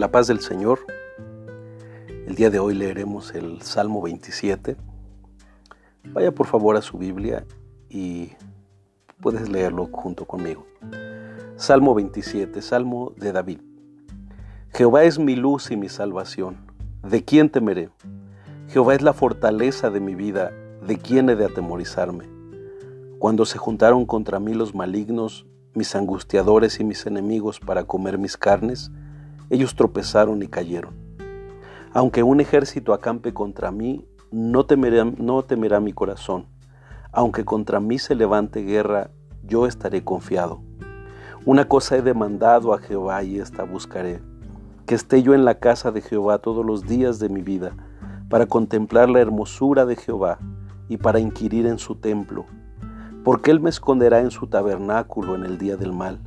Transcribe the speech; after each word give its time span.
La 0.00 0.10
paz 0.10 0.28
del 0.28 0.40
Señor. 0.40 0.78
El 2.26 2.34
día 2.34 2.48
de 2.48 2.58
hoy 2.58 2.74
leeremos 2.74 3.34
el 3.34 3.60
Salmo 3.60 4.00
27. 4.00 4.78
Vaya 6.14 6.32
por 6.32 6.46
favor 6.46 6.74
a 6.78 6.80
su 6.80 6.96
Biblia 6.96 7.44
y 7.90 8.30
puedes 9.20 9.50
leerlo 9.50 9.90
junto 9.92 10.24
conmigo. 10.24 10.66
Salmo 11.56 11.94
27, 11.94 12.62
Salmo 12.62 13.12
de 13.18 13.32
David. 13.32 13.58
Jehová 14.72 15.04
es 15.04 15.18
mi 15.18 15.36
luz 15.36 15.70
y 15.70 15.76
mi 15.76 15.90
salvación. 15.90 16.56
¿De 17.06 17.22
quién 17.22 17.50
temeré? 17.50 17.90
Jehová 18.68 18.94
es 18.94 19.02
la 19.02 19.12
fortaleza 19.12 19.90
de 19.90 20.00
mi 20.00 20.14
vida. 20.14 20.50
¿De 20.80 20.96
quién 20.96 21.28
he 21.28 21.36
de 21.36 21.44
atemorizarme? 21.44 22.24
Cuando 23.18 23.44
se 23.44 23.58
juntaron 23.58 24.06
contra 24.06 24.40
mí 24.40 24.54
los 24.54 24.74
malignos, 24.74 25.46
mis 25.74 25.94
angustiadores 25.94 26.80
y 26.80 26.84
mis 26.84 27.04
enemigos 27.04 27.60
para 27.60 27.84
comer 27.84 28.16
mis 28.16 28.38
carnes, 28.38 28.90
ellos 29.50 29.74
tropezaron 29.74 30.42
y 30.42 30.48
cayeron. 30.48 30.94
Aunque 31.92 32.22
un 32.22 32.40
ejército 32.40 32.94
acampe 32.94 33.34
contra 33.34 33.70
mí, 33.70 34.06
no 34.30 34.64
temerá, 34.64 35.04
no 35.04 35.42
temerá 35.42 35.80
mi 35.80 35.92
corazón. 35.92 36.46
Aunque 37.12 37.44
contra 37.44 37.80
mí 37.80 37.98
se 37.98 38.14
levante 38.14 38.62
guerra, 38.62 39.10
yo 39.42 39.66
estaré 39.66 40.02
confiado. 40.04 40.62
Una 41.44 41.66
cosa 41.66 41.96
he 41.96 42.02
demandado 42.02 42.72
a 42.72 42.78
Jehová 42.78 43.22
y 43.22 43.38
esta 43.38 43.64
buscaré, 43.64 44.22
que 44.86 44.94
esté 44.94 45.22
yo 45.22 45.34
en 45.34 45.44
la 45.44 45.58
casa 45.58 45.90
de 45.90 46.00
Jehová 46.00 46.38
todos 46.38 46.64
los 46.64 46.86
días 46.86 47.18
de 47.18 47.28
mi 47.28 47.42
vida, 47.42 47.74
para 48.28 48.46
contemplar 48.46 49.10
la 49.10 49.20
hermosura 49.20 49.84
de 49.84 49.96
Jehová 49.96 50.38
y 50.88 50.96
para 50.96 51.18
inquirir 51.18 51.66
en 51.66 51.78
su 51.78 51.96
templo 51.96 52.46
porque 53.24 53.50
Él 53.50 53.60
me 53.60 53.70
esconderá 53.70 54.20
en 54.20 54.30
su 54.30 54.46
tabernáculo 54.46 55.34
en 55.34 55.44
el 55.44 55.58
día 55.58 55.76
del 55.76 55.92
mal, 55.92 56.20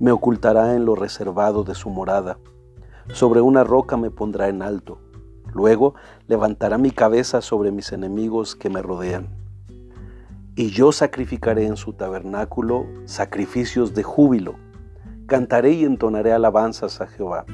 me 0.00 0.10
ocultará 0.10 0.74
en 0.74 0.84
lo 0.84 0.94
reservado 0.94 1.64
de 1.64 1.74
su 1.74 1.90
morada, 1.90 2.38
sobre 3.12 3.40
una 3.40 3.64
roca 3.64 3.96
me 3.96 4.10
pondrá 4.10 4.48
en 4.48 4.62
alto, 4.62 4.98
luego 5.52 5.94
levantará 6.26 6.78
mi 6.78 6.90
cabeza 6.90 7.40
sobre 7.40 7.70
mis 7.70 7.92
enemigos 7.92 8.56
que 8.56 8.70
me 8.70 8.82
rodean. 8.82 9.28
Y 10.54 10.70
yo 10.70 10.92
sacrificaré 10.92 11.66
en 11.66 11.76
su 11.76 11.92
tabernáculo 11.92 12.86
sacrificios 13.04 13.94
de 13.94 14.02
júbilo, 14.02 14.56
cantaré 15.26 15.72
y 15.72 15.84
entonaré 15.84 16.32
alabanzas 16.32 17.00
a 17.00 17.06
Jehová. 17.06 17.44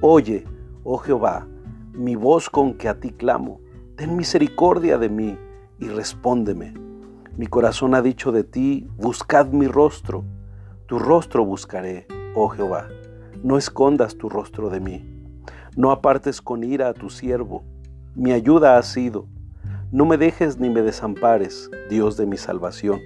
Oye, 0.00 0.44
oh 0.82 0.98
Jehová, 0.98 1.46
mi 1.92 2.16
voz 2.16 2.50
con 2.50 2.74
que 2.74 2.88
a 2.88 2.98
ti 2.98 3.10
clamo, 3.10 3.60
ten 3.96 4.16
misericordia 4.16 4.98
de 4.98 5.08
mí 5.08 5.38
y 5.78 5.88
respóndeme 5.88 6.84
mi 7.36 7.48
corazón 7.48 7.96
ha 7.96 8.02
dicho 8.02 8.30
de 8.30 8.44
ti, 8.44 8.86
buscad 8.96 9.48
mi 9.48 9.66
rostro. 9.66 10.24
Tu 10.86 10.98
rostro 10.98 11.44
buscaré, 11.44 12.06
oh 12.34 12.48
Jehová. 12.48 12.88
No 13.42 13.56
escondas 13.56 14.16
tu 14.16 14.28
rostro 14.28 14.68
de 14.68 14.80
mí. 14.80 15.04
No 15.76 15.90
apartes 15.90 16.42
con 16.42 16.62
ira 16.62 16.88
a 16.88 16.92
tu 16.94 17.08
siervo. 17.08 17.64
Mi 18.14 18.32
ayuda 18.32 18.76
ha 18.76 18.82
sido. 18.82 19.26
No 19.92 20.04
me 20.04 20.18
dejes 20.18 20.58
ni 20.58 20.68
me 20.68 20.82
desampares, 20.82 21.70
Dios 21.88 22.16
de 22.16 22.26
mi 22.26 22.36
salvación. 22.36 23.00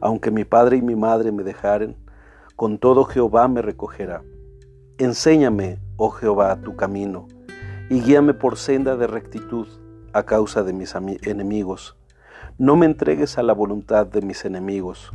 Aunque 0.00 0.30
mi 0.30 0.44
padre 0.44 0.76
y 0.76 0.82
mi 0.82 0.94
madre 0.94 1.32
me 1.32 1.42
dejaren, 1.42 1.96
con 2.54 2.78
todo 2.78 3.04
Jehová 3.04 3.48
me 3.48 3.60
recogerá. 3.60 4.22
Enséñame, 4.98 5.78
oh 5.96 6.10
Jehová, 6.10 6.60
tu 6.62 6.76
camino, 6.76 7.26
y 7.88 8.02
guíame 8.02 8.34
por 8.34 8.56
senda 8.56 8.96
de 8.96 9.08
rectitud 9.08 9.66
a 10.12 10.22
causa 10.22 10.62
de 10.62 10.72
mis 10.72 10.94
enemigos 10.94 11.96
no 12.60 12.76
me 12.76 12.84
entregues 12.84 13.38
a 13.38 13.42
la 13.42 13.54
voluntad 13.54 14.06
de 14.06 14.20
mis 14.20 14.44
enemigos, 14.44 15.10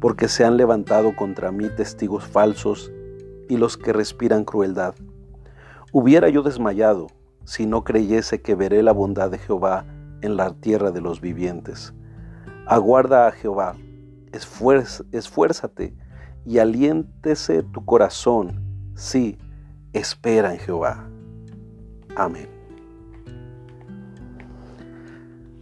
porque 0.00 0.28
se 0.28 0.44
han 0.44 0.56
levantado 0.56 1.16
contra 1.16 1.50
mí 1.50 1.68
testigos 1.68 2.24
falsos 2.24 2.92
y 3.48 3.56
los 3.56 3.76
que 3.76 3.92
respiran 3.92 4.44
crueldad. 4.44 4.94
Hubiera 5.92 6.28
yo 6.28 6.42
desmayado 6.42 7.08
si 7.44 7.66
no 7.66 7.82
creyese 7.82 8.42
que 8.42 8.54
veré 8.54 8.82
la 8.82 8.92
bondad 8.92 9.30
de 9.30 9.38
Jehová 9.38 9.84
en 10.20 10.36
la 10.36 10.52
tierra 10.54 10.90
de 10.90 11.00
los 11.00 11.20
vivientes. 11.20 11.94
Aguarda 12.66 13.26
a 13.26 13.32
Jehová, 13.32 13.76
esfuérzate 15.12 15.94
y 16.44 16.58
aliéntese 16.58 17.62
tu 17.62 17.84
corazón. 17.84 18.62
Sí, 18.94 19.38
espera 19.92 20.52
en 20.52 20.60
Jehová. 20.60 21.08
Amén. 22.16 22.48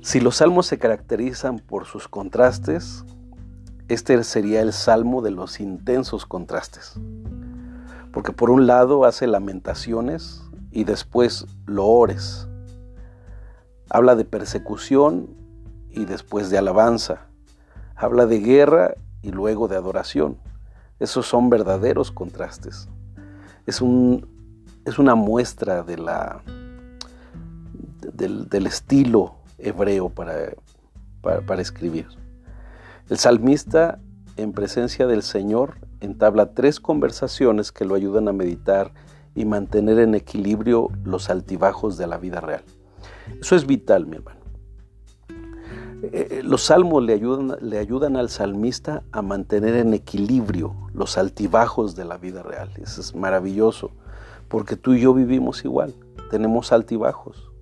Si 0.00 0.20
los 0.20 0.36
salmos 0.36 0.66
se 0.66 0.78
caracterizan 0.78 1.58
por 1.58 1.84
sus 1.84 2.08
contrastes, 2.08 3.04
este 3.88 4.22
sería 4.24 4.62
el 4.62 4.72
salmo 4.72 5.22
de 5.22 5.30
los 5.30 5.60
intensos 5.60 6.26
contrastes. 6.26 6.94
Porque 8.12 8.32
por 8.32 8.50
un 8.50 8.66
lado 8.66 9.04
hace 9.04 9.26
lamentaciones 9.26 10.42
y 10.70 10.84
después 10.84 11.46
loores. 11.66 12.48
Habla 13.88 14.16
de 14.16 14.24
persecución 14.24 15.28
y 15.90 16.04
después 16.04 16.50
de 16.50 16.58
alabanza. 16.58 17.26
Habla 17.94 18.26
de 18.26 18.40
guerra 18.40 18.94
y 19.22 19.30
luego 19.30 19.68
de 19.68 19.76
adoración. 19.76 20.36
Esos 20.98 21.26
son 21.26 21.50
verdaderos 21.50 22.10
contrastes. 22.10 22.88
Es, 23.66 23.80
un, 23.80 24.26
es 24.84 24.98
una 24.98 25.14
muestra 25.14 25.82
de 25.82 25.98
la, 25.98 26.42
del, 28.12 28.48
del 28.48 28.66
estilo 28.66 29.36
hebreo 29.58 30.08
para, 30.08 30.54
para, 31.22 31.62
escribir. 31.62 32.06
El 33.08 33.18
salmista, 33.18 34.00
en 34.36 34.52
presencia 34.52 35.06
del 35.06 35.22
Señor, 35.22 35.74
entabla 36.00 36.54
tres 36.54 36.80
conversaciones 36.80 37.70
que 37.70 37.84
lo 37.84 37.94
ayudan 37.94 38.26
a 38.26 38.32
meditar 38.32 38.92
y 39.36 39.44
mantener 39.44 40.00
en 40.00 40.16
equilibrio 40.16 40.90
los 41.04 41.30
altibajos 41.30 41.96
de 41.98 42.08
la 42.08 42.18
vida 42.18 42.40
real. 42.40 42.64
Eso 43.40 43.54
es 43.54 43.64
vital, 43.64 44.06
mi 44.06 44.16
hermano. 44.16 44.40
Eh, 46.02 46.28
eh, 46.30 46.42
los 46.42 46.64
salmos 46.64 47.00
le 47.04 47.12
ayudan, 47.12 47.56
le 47.60 47.78
ayudan 47.78 48.16
al 48.16 48.28
salmista 48.28 49.04
a 49.12 49.22
mantener 49.22 49.76
en 49.76 49.94
equilibrio 49.94 50.74
los 50.92 51.16
altibajos 51.16 51.94
de 51.94 52.06
la 52.06 52.16
vida 52.18 52.42
real. 52.42 52.72
Eso 52.76 53.00
es 53.00 53.14
maravilloso, 53.14 53.92
porque 54.48 54.76
tú 54.76 54.94
y 54.94 55.00
yo 55.00 55.14
vivimos 55.14 55.64
igual, 55.64 55.94
tenemos 56.28 56.72
altibajos. 56.72 57.52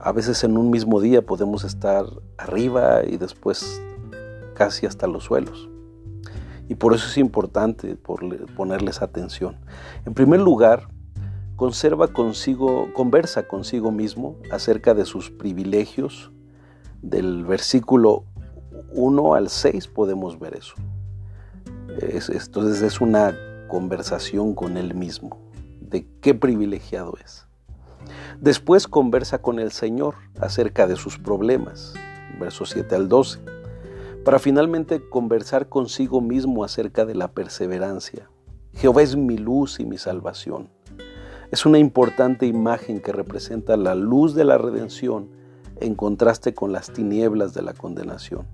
A 0.00 0.12
veces 0.12 0.44
en 0.44 0.56
un 0.56 0.70
mismo 0.70 1.00
día 1.00 1.20
podemos 1.20 1.62
estar 1.64 2.06
arriba 2.38 3.04
y 3.04 3.18
después 3.18 3.82
casi 4.56 4.86
hasta 4.86 5.06
los 5.06 5.24
suelos. 5.24 5.68
Y 6.68 6.74
por 6.74 6.94
eso 6.94 7.06
es 7.06 7.16
importante 7.18 7.96
ponerles 8.56 9.02
atención. 9.02 9.56
En 10.04 10.14
primer 10.14 10.40
lugar, 10.40 10.88
conserva 11.54 12.08
consigo, 12.08 12.92
conversa 12.92 13.46
consigo 13.46 13.92
mismo 13.92 14.36
acerca 14.50 14.94
de 14.94 15.04
sus 15.04 15.30
privilegios. 15.30 16.32
Del 17.02 17.44
versículo 17.44 18.24
1 18.94 19.34
al 19.34 19.48
6 19.48 19.86
podemos 19.88 20.40
ver 20.40 20.56
eso. 20.56 20.74
entonces 22.00 22.82
es 22.82 23.00
una 23.00 23.34
conversación 23.68 24.54
con 24.54 24.76
él 24.76 24.94
mismo, 24.94 25.38
de 25.80 26.06
qué 26.20 26.34
privilegiado 26.34 27.14
es. 27.22 27.46
Después 28.40 28.86
conversa 28.86 29.38
con 29.38 29.58
el 29.58 29.72
Señor 29.72 30.14
acerca 30.40 30.86
de 30.86 30.96
sus 30.96 31.18
problemas, 31.18 31.94
versos 32.38 32.70
7 32.70 32.94
al 32.94 33.08
12, 33.08 33.40
para 34.26 34.40
finalmente 34.40 35.08
conversar 35.08 35.68
consigo 35.68 36.20
mismo 36.20 36.64
acerca 36.64 37.04
de 37.04 37.14
la 37.14 37.30
perseverancia. 37.30 38.28
Jehová 38.72 39.02
es 39.02 39.14
mi 39.14 39.38
luz 39.38 39.78
y 39.78 39.84
mi 39.84 39.98
salvación. 39.98 40.68
Es 41.52 41.64
una 41.64 41.78
importante 41.78 42.44
imagen 42.44 43.00
que 43.00 43.12
representa 43.12 43.76
la 43.76 43.94
luz 43.94 44.34
de 44.34 44.42
la 44.42 44.58
redención 44.58 45.28
en 45.78 45.94
contraste 45.94 46.54
con 46.54 46.72
las 46.72 46.92
tinieblas 46.92 47.54
de 47.54 47.62
la 47.62 47.72
condenación. 47.72 48.48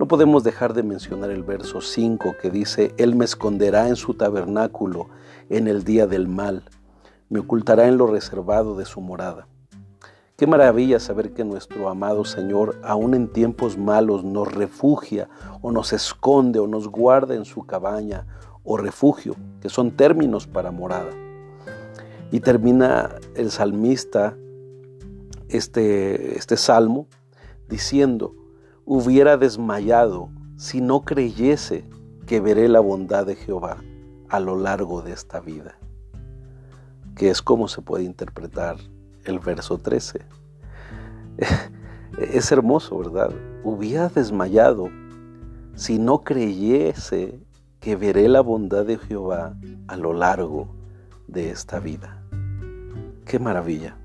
No 0.00 0.08
podemos 0.08 0.42
dejar 0.42 0.74
de 0.74 0.82
mencionar 0.82 1.30
el 1.30 1.44
verso 1.44 1.80
5 1.80 2.34
que 2.42 2.50
dice, 2.50 2.92
Él 2.96 3.14
me 3.14 3.24
esconderá 3.24 3.86
en 3.86 3.94
su 3.94 4.14
tabernáculo 4.14 5.10
en 5.48 5.68
el 5.68 5.84
día 5.84 6.08
del 6.08 6.26
mal 6.26 6.64
me 7.32 7.38
ocultará 7.38 7.86
en 7.86 7.96
lo 7.96 8.08
reservado 8.08 8.76
de 8.76 8.84
su 8.84 9.00
morada. 9.00 9.46
Qué 10.36 10.46
maravilla 10.46 10.98
saber 10.98 11.32
que 11.32 11.44
nuestro 11.44 11.88
amado 11.88 12.24
Señor, 12.24 12.80
aun 12.82 13.14
en 13.14 13.28
tiempos 13.28 13.76
malos, 13.76 14.24
nos 14.24 14.52
refugia 14.52 15.28
o 15.60 15.70
nos 15.70 15.92
esconde 15.92 16.58
o 16.58 16.66
nos 16.66 16.88
guarda 16.88 17.34
en 17.34 17.44
su 17.44 17.64
cabaña 17.64 18.26
o 18.64 18.76
refugio, 18.76 19.36
que 19.60 19.68
son 19.68 19.90
términos 19.90 20.46
para 20.46 20.70
morada. 20.70 21.12
Y 22.30 22.40
termina 22.40 23.10
el 23.34 23.50
salmista 23.50 24.36
este, 25.48 26.38
este 26.38 26.56
salmo 26.56 27.06
diciendo, 27.68 28.34
hubiera 28.84 29.36
desmayado 29.36 30.30
si 30.56 30.80
no 30.80 31.02
creyese 31.02 31.84
que 32.26 32.40
veré 32.40 32.68
la 32.68 32.80
bondad 32.80 33.26
de 33.26 33.36
Jehová 33.36 33.76
a 34.28 34.40
lo 34.40 34.56
largo 34.56 35.02
de 35.02 35.12
esta 35.12 35.40
vida 35.40 35.76
que 37.14 37.30
es 37.30 37.42
como 37.42 37.68
se 37.68 37.82
puede 37.82 38.04
interpretar 38.04 38.76
el 39.24 39.38
verso 39.38 39.78
13. 39.78 40.20
Es 42.18 42.52
hermoso, 42.52 42.98
¿verdad? 42.98 43.30
Hubiera 43.64 44.08
desmayado 44.08 44.90
si 45.74 45.98
no 45.98 46.18
creyese 46.18 47.40
que 47.80 47.96
veré 47.96 48.28
la 48.28 48.42
bondad 48.42 48.84
de 48.84 48.98
Jehová 48.98 49.56
a 49.88 49.96
lo 49.96 50.12
largo 50.12 50.68
de 51.26 51.50
esta 51.50 51.80
vida. 51.80 52.22
¡Qué 53.24 53.38
maravilla! 53.38 53.96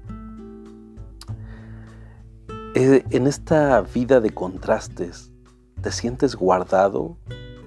Eh, 2.75 3.03
en 3.09 3.27
esta 3.27 3.81
vida 3.81 4.21
de 4.21 4.29
contrastes, 4.29 5.31
¿te 5.81 5.91
sientes 5.91 6.35
guardado, 6.35 7.17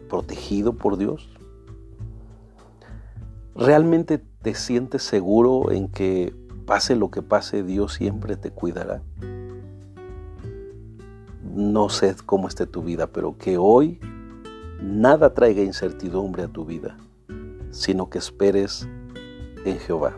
protegido 0.09 0.73
por 0.73 0.97
Dios? 0.97 1.29
¿Realmente 3.55 4.19
te 4.19 4.55
sientes 4.55 5.03
seguro 5.03 5.71
en 5.71 5.89
que 5.89 6.35
pase 6.71 6.95
lo 6.95 7.11
que 7.11 7.21
pase, 7.21 7.65
Dios 7.65 7.95
siempre 7.95 8.37
te 8.37 8.53
cuidará? 8.53 9.03
No 11.53 11.89
sé 11.89 12.15
cómo 12.25 12.47
esté 12.47 12.65
tu 12.65 12.85
vida, 12.85 13.09
pero 13.09 13.37
que 13.37 13.59
hoy 13.59 13.99
nada 14.81 15.35
traiga 15.35 15.65
incertidumbre 15.65 16.45
a 16.45 16.47
tu 16.47 16.65
vida, 16.65 16.97
sino 17.73 18.09
que 18.09 18.19
esperes 18.19 18.89
en 19.65 19.81
Jehová. 19.81 20.17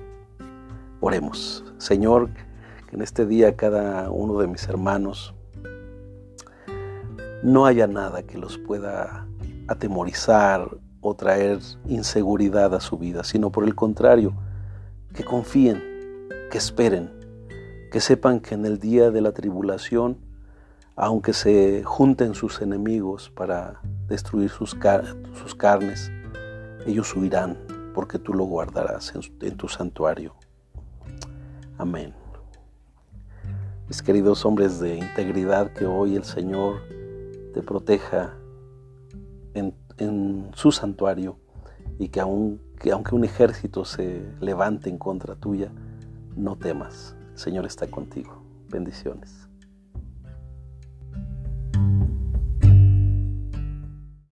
Oremos. 1.00 1.64
Señor, 1.78 2.28
que 2.86 2.96
en 2.96 3.00
este 3.00 3.24
día 3.24 3.56
cada 3.56 4.10
uno 4.10 4.38
de 4.38 4.46
mis 4.46 4.68
hermanos 4.68 5.34
no 7.42 7.64
haya 7.64 7.86
nada 7.86 8.24
que 8.24 8.36
los 8.36 8.58
pueda 8.58 9.26
atemorizar 9.68 10.68
o 11.00 11.14
traer 11.14 11.60
inseguridad 11.88 12.74
a 12.74 12.80
su 12.80 12.98
vida, 12.98 13.24
sino 13.24 13.50
por 13.50 13.64
el 13.64 13.74
contrario, 13.74 14.34
que 15.14 15.24
confíen, 15.24 15.91
que 16.52 16.58
esperen, 16.58 17.10
que 17.90 17.98
sepan 17.98 18.40
que 18.40 18.54
en 18.54 18.66
el 18.66 18.78
día 18.78 19.10
de 19.10 19.22
la 19.22 19.32
tribulación, 19.32 20.18
aunque 20.96 21.32
se 21.32 21.82
junten 21.82 22.34
sus 22.34 22.60
enemigos 22.60 23.30
para 23.30 23.80
destruir 24.06 24.50
sus, 24.50 24.74
carnes, 24.74 26.12
ellos 26.84 27.16
huirán 27.16 27.56
porque 27.94 28.18
tú 28.18 28.34
lo 28.34 28.44
guardarás 28.44 29.14
en, 29.40 29.56
tu 29.56 29.66
santuario. 29.66 30.34
Amén. 31.78 32.12
Mis 33.88 34.02
queridos 34.02 34.44
hombres 34.44 34.78
de 34.78 34.96
integridad, 34.96 35.72
que 35.72 35.86
hoy 35.86 36.16
el 36.16 36.24
Señor 36.24 36.82
te 37.54 37.62
proteja 37.62 38.34
en, 39.54 39.74
su 40.52 40.70
santuario 40.70 41.38
y 41.98 42.10
que 42.10 42.20
aunque 42.20 43.14
un 43.14 43.24
ejército 43.24 43.86
se 43.86 44.22
levante 44.38 44.90
en 44.90 44.98
contra 44.98 45.34
tuya, 45.34 45.72
no 46.36 46.56
temas. 46.56 47.16
El 47.32 47.38
Señor 47.38 47.66
está 47.66 47.86
contigo. 47.86 48.42
Bendiciones. 48.68 49.48